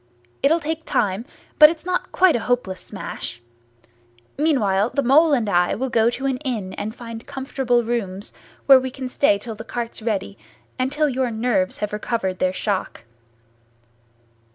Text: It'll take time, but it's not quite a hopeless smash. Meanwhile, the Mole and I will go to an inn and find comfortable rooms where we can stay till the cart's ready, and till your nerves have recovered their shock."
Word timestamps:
It'll 0.41 0.59
take 0.59 0.83
time, 0.83 1.25
but 1.59 1.69
it's 1.69 1.85
not 1.85 2.11
quite 2.11 2.35
a 2.35 2.39
hopeless 2.39 2.81
smash. 2.81 3.39
Meanwhile, 4.35 4.89
the 4.95 5.03
Mole 5.03 5.31
and 5.31 5.47
I 5.47 5.75
will 5.75 5.91
go 5.91 6.09
to 6.09 6.25
an 6.25 6.37
inn 6.37 6.73
and 6.73 6.95
find 6.95 7.27
comfortable 7.27 7.83
rooms 7.83 8.33
where 8.65 8.79
we 8.79 8.89
can 8.89 9.07
stay 9.09 9.37
till 9.37 9.53
the 9.53 9.63
cart's 9.63 10.01
ready, 10.01 10.39
and 10.79 10.91
till 10.91 11.07
your 11.07 11.29
nerves 11.29 11.77
have 11.85 11.93
recovered 11.93 12.39
their 12.39 12.51
shock." 12.51 13.03